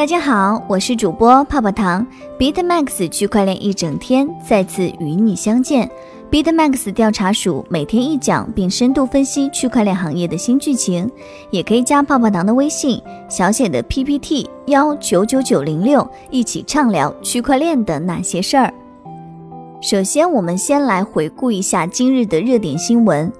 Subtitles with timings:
[0.00, 2.06] 大家好，我是主播泡泡糖
[2.38, 5.90] ，BitMax 区块链一整天再次与你相见。
[6.30, 11.06] BitMax 调查署每天一讲，并深度分析区块链行业的新剧情，
[11.50, 18.72] 也可以加泡泡糖的微信，小写的 PPT 幺九九九零六，一起畅聊区块链的那些事儿。
[19.82, 23.30] 首先，我们先来回顾一下今日的热点新闻。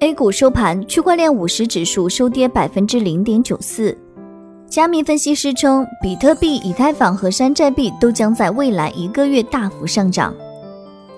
[0.00, 3.96] A 股收盘，区块链五十指数收跌百分之零点九四。
[4.70, 10.34] 加密分析师称，比特币、以太坊和山寨币都将在未来一个月大幅上涨。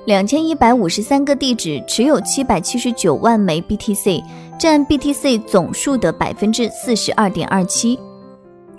[0.07, 4.23] 两千一百五十三个地址持有七百七十九万枚 BTC，
[4.57, 7.99] 占 BTC 总数的百分之四十二点二七。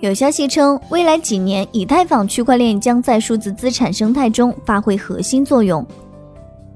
[0.00, 5.86] 有消息称，未来几年，以太坊区块链将在数字资产生态中发挥核心作用。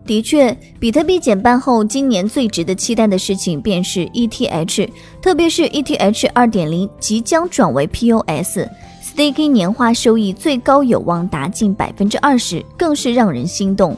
[0.06, 4.88] 的确，比特币减半后，今年最值得期待的事情便是 ETH，
[5.20, 13.96] 特别是 ETH 二点零即将转为 POS，Staking 年化收益最高有望达近百分之二十，更是让人心动。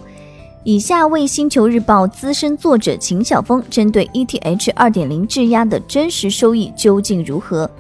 [0.65, 7.71] 以下为星球日报资深作者秦晓峰针对 ETH 二点零质押的真实收益究竟如何，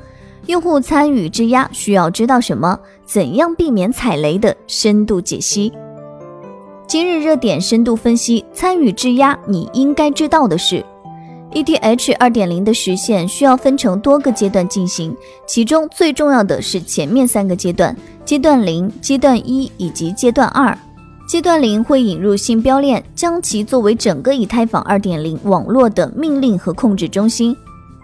[0.46, 5.72] 用户参与质押需要知道什么，怎样避免踩雷的深度解析。
[6.88, 10.82] 今日热点深度分析，参与质押你应该知道的是
[11.52, 15.14] ，ETH 二点零的实现需要分成多个阶段进行，
[15.46, 17.94] 其中最重要的是前面三个阶段：
[18.24, 20.76] 阶段零、阶段一以及阶段二。
[21.28, 27.54] 阶段零会引入新标链，将其作为整个以太坊二点零网络的命令和控制中心。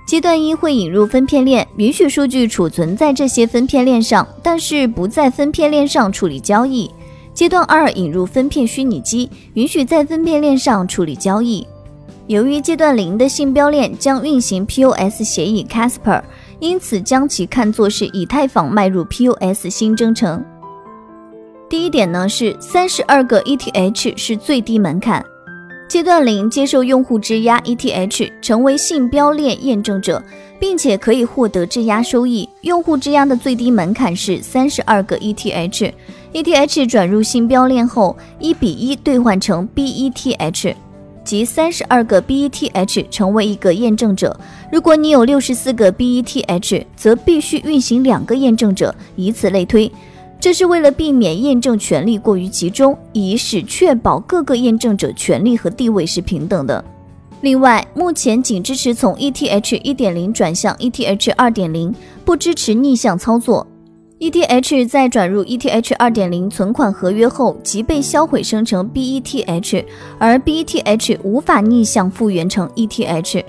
[0.06, 6.90] 阶段一会引入分片链，允许数据储存在这些分片链上，但是不在分片链上处理交易。
[7.34, 11.66] 阶段二引入分片虚拟机，允许在分片链上处理交易。
[12.28, 16.22] 由于阶段零的信标链将运行 POS 协议 Casper，
[16.60, 20.42] 因此将其看作是以太坊迈入 POS 新征程。
[21.68, 25.22] 第一点呢是三十二个 ETH 是最低门槛。
[25.88, 30.22] 阶段零接受用户质押 ETH，成为信标链验证者，
[30.58, 32.48] 并且可以获得质押收益。
[32.62, 35.92] 用户质押的最低门槛是三十二个 ETH。
[36.34, 40.74] ETH 转入信标链后，一比一兑换成 BETH，
[41.22, 44.36] 即三十二个 BETH 成为一个验证者。
[44.72, 49.90] 如果你有六十四个 BETH，则必须运行两个验证者，以此类推。
[50.40, 56.84] 这是为了避免验证权力过于集中，以使确保各个验证者权力和地位是平等的。
[57.42, 63.64] 另外，目前仅支持从 ETH 一点零转向 ETH 二点零，不支持逆向操作。
[64.24, 69.84] ETH 在转入 ETH 二点零存款合约后即被销毁生成 BETH，
[70.18, 73.44] 而 BETH 无法逆向复原成 ETH。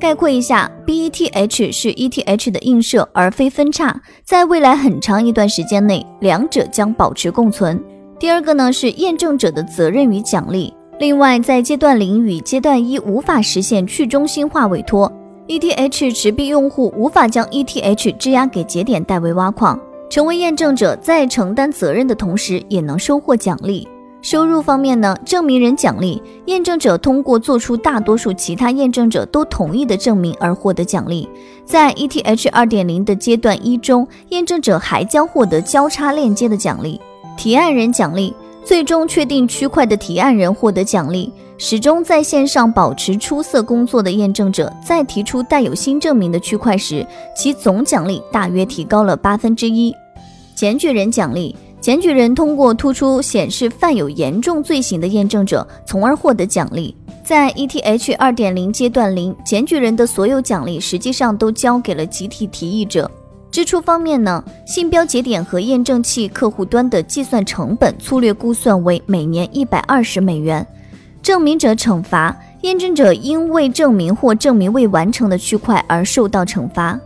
[0.00, 7.78] 概括一下，BETH 是 ETH 的映射而非分叉，在未来很长一段时间内，两者将保持共存。
[8.18, 10.72] 第二个呢是验证者的责任与奖励。
[10.98, 15.12] 另外，在阶段零与阶段一无法实现去中心化委托
[15.46, 19.78] ，ETH 持币用户无法将 ETH 质押给节点代为挖矿。
[20.08, 23.86] 成为验证者，在承担责任的同时，也能收获奖励。
[24.22, 25.16] 收入方面呢？
[25.24, 31.28] 证明人奖励，验证者通过做出大多数其他验证者都同意的证明而获得奖励。
[31.64, 37.00] 在 ETH 二点零的阶段一中，验证者还将获得交叉链接的奖励。
[37.36, 38.34] 提案人奖励，
[38.64, 41.32] 最终确定区块的提案人获得奖励。
[41.58, 49.94] 始终在线上保持出色工作的验证者，在提出带有新证明的区块时，其总奖励大约提高了八分之一。
[50.54, 56.94] 检举人奖励，检举人通过突出显示犯有严重罪行的验证者，从而获得奖励。
[57.24, 63.10] 在 ETH 二点零阶段零，检举人的所有奖励实际上都交给了集体提议者。
[63.50, 70.64] 支出方面呢，信标节点和验证器客户端的计算成本粗略估算为每年一百二十美元。
[71.26, 76.96] 证明者惩罚验证者因未证明或证明未完成的区块而受到惩罚。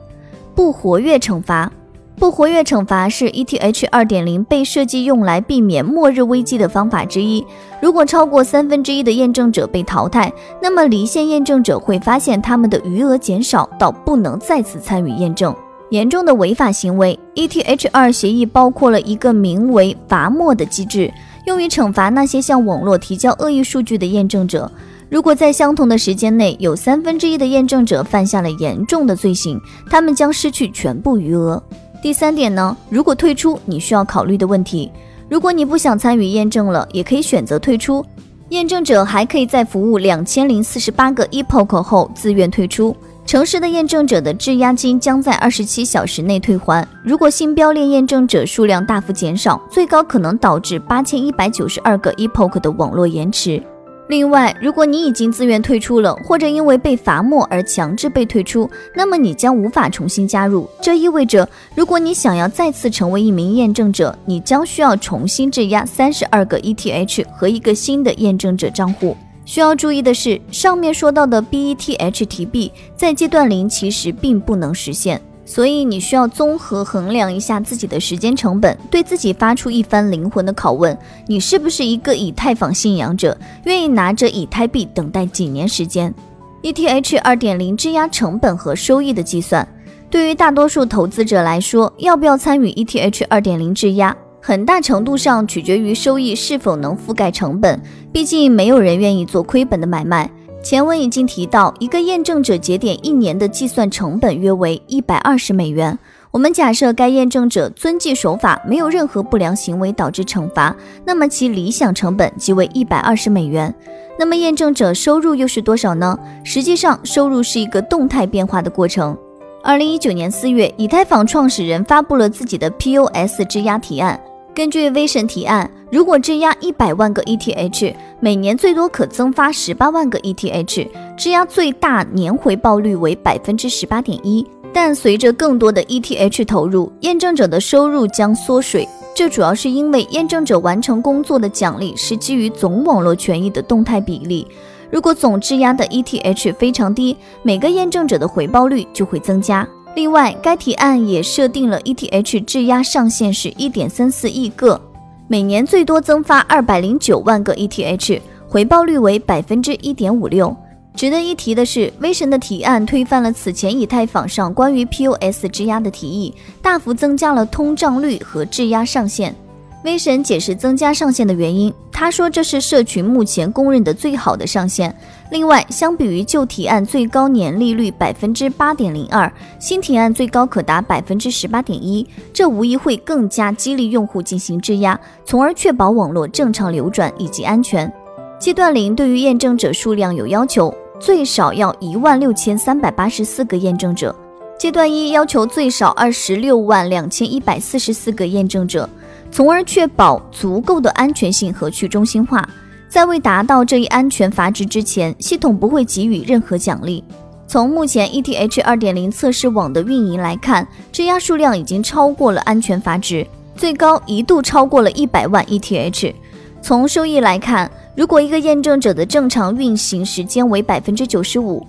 [0.54, 1.72] 不活跃惩罚，
[2.16, 7.42] 不活跃惩罚是 ETH 二点零被设计用来避免末日危机的方法之一。
[7.80, 10.30] 如果超过三分之一的验证者被淘汰，
[10.60, 15.56] 那么离线验证者会发现他们的余额减少到不能再次参与验证。
[15.88, 21.10] 严重的违法行为，ETH 二协议包括了一个名为罚没的机制。
[21.46, 24.70] 用于惩罚那些向网络提交恶意数据的验证者。
[25.08, 29.60] 如果在相同的时间内有三分之一的验证者犯下了严重的罪行，
[29.90, 31.60] 他们将失去全部余额。
[32.00, 32.76] 第三点呢？
[32.88, 34.90] 如果退出，你需要考虑的问题。
[35.28, 38.04] 如果你不想参与验证了，也可以选择退出。
[38.50, 42.96] 验证者还可以在服务两千零四十八个 epoch 后自愿退出。
[43.30, 46.84] 城市的验证者的质押金将在二十七小时内退还。
[47.04, 53.62] 如果新标链验证者数量大幅减少，最高可能导致八千一百九十二个 epoch 的网络延迟。
[54.08, 60.68] 另外，如果你已经自愿退出了，或者因为被罚没而强制被退出，那么你将无法重新加入。
[60.82, 69.16] 这意味着，如果你想要再次成为一名验证者，你将需要重新质押三十二个 ETH 和一个新的验证者账户。
[69.44, 75.20] 需要注意的是，上面说到的 B E T H T B 在阶段零其实并不能实现。
[75.44, 80.96] 所以你需要综合衡量一下自己的时间成本，对自己发出一番灵魂的拷问：
[81.26, 86.14] 你是不是一个以太坊信仰者，愿意拿着以太币等待几年时间
[86.62, 89.66] ？ETH 二点零质押成本和收益的计算，
[90.08, 97.80] 对于大多数投资者来说，要不要参与 ETH 二点零质押，很大程度上取决于收益是否能覆盖成本。
[98.12, 100.30] 毕竟没有人愿意做亏本的买卖。
[100.62, 105.98] 前文已经提到，一个验证者节点一年的计算成本约为一百二十美元。
[106.30, 113.74] 我们假设该验证者遵纪守法，没有任何不良行为导致惩罚，那么其理想成本即为一百二十美元。
[114.18, 116.18] 那么验证者收入又是多少呢？
[116.44, 119.16] 实际上，收入是一个动态变化的过程。
[119.62, 124.20] 二零一九年四月，以太坊创始人发布了自己的 POS 质押提案。
[124.52, 134.44] 根据威神提案，如果质押一百万个 ETH，每年最多可增发十八万个 ETH，质押最大年回报率为百分之十八点一。
[134.72, 138.86] 但随着更多的 ETH 投入，验证者的收入将缩水。
[139.14, 144.46] 这主要是因为验证者完成工作的奖励是基于总网络权益的动态比例。
[144.90, 149.66] 如果总质押的 ETH 非常低，每个验证者的回报率就会增加。
[149.94, 154.80] 另外，该提案也设定了 ETH 质押上限是一点三四亿个，
[155.26, 160.56] 每年最多增发二百零九万个 ETH，回报率为百分之一点五六。
[160.94, 169.34] 值得一提的是，威神的提案推翻了此前以太坊上关于 POS 质押的提议，大幅增加了通胀率和质押上限。
[169.82, 174.94] 威神解释增加上限的原因，他说这是社群目前公认的最好的上限。
[175.30, 187.90] 另外，相比于旧提案最高年利率百分之八点零二，新提案最高可达百分之十八点一，这无疑会更加激励用户进行质押，从而确保网络正常流转以及安全。
[188.38, 194.14] 阶段零对于验证者数量有要求，最少要一万六千三百八十四个验证者；
[194.58, 198.86] 阶段一要求最少二十六万两千一百四十四个验证者。
[199.32, 202.48] 从而确保足够的安全性和去中心化。
[202.88, 207.02] 在未达到这一安全阀值之前，系统不会给予任何奖励。
[207.46, 213.24] 从目前 ETH 二点零测试网的运营来看，质押数量已经超过了安全阀值，
[213.54, 216.12] 最高一度超过了一百万 ETH。
[216.60, 221.64] 从收益来看，如果一个验证者的正常运行时间为百分之九十五，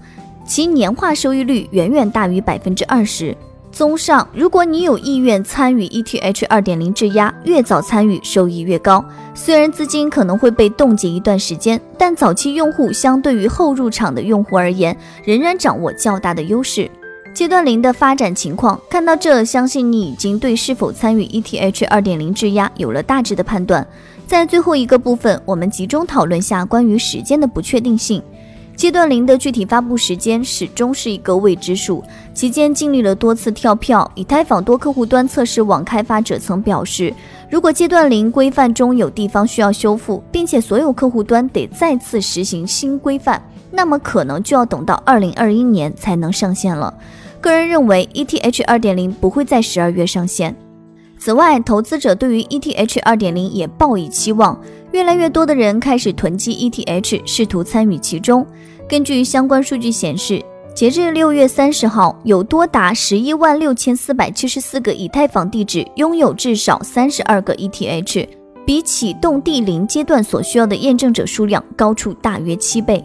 [0.46, 3.36] 其年化收益率远远大于百分之二十。
[3.72, 9.04] 综上，如果你有意愿参与 ETH 二点零质押，越早参与收益越高。
[9.34, 16.92] 虽然资金可能会被冻结一段时间，但早期用户相对于后入场的用户而言，仍然掌握较大的优势。
[17.34, 23.88] 阶段零的发展情况，看到这，相信你已经对是否参与 ETH 二点零质押有了大致的判断。
[24.28, 28.22] 在最后一个部分，我们集中讨论下关于时间的不确定性。
[28.82, 32.04] 阶段零的具体发布时间始终是一个未知数，
[32.34, 34.12] 期间经历了多次跳票。
[34.16, 37.14] 以太坊多客户端测试网开发者曾表示，
[37.48, 43.40] 如果阶段零规范中有地方需要修复，并且所有客户端得再次实行新规范，
[43.70, 46.92] 那么可能就要等到二零二一年才能上线了。
[47.40, 50.56] 个人认为，ETH 二点零不会在十二月上线。
[51.20, 54.60] 此外，投资者对于 ETH 二点零也抱以期望，
[54.92, 58.46] 越来越多的人开始囤积 ETH，试图参与其中。
[58.90, 60.44] 根据相关数据显示，
[60.76, 68.28] 截至六月三十号，有多达十一万六千四百七十四个以太坊地址拥有至少三十二个 ETH，
[68.66, 73.04] 比启动第零阶段所需要的验证者数量高出大约七倍。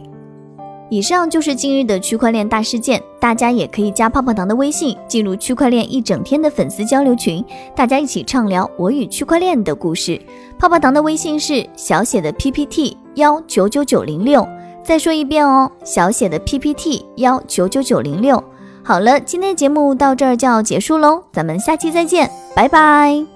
[0.89, 10.21] 以上就是今日的区块链大事件，大家也可以加泡泡糖的微信，进入区块链一整天的粉丝交流群，大家一起畅聊我与区块链的故事。
[10.59, 14.47] 泡泡糖的微信是小写的 PPT 幺九九九零六。
[14.85, 18.43] 再说一遍哦，小写的 PPT 幺九九九零六。
[18.85, 23.36] 好了，今天节目到这儿就要结束喽，咱们下期再见，拜拜。